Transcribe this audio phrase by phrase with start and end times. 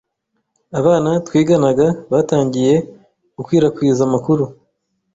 [0.79, 2.75] abana twiganaga batangiye
[3.37, 4.45] gukwirakwiza amakuru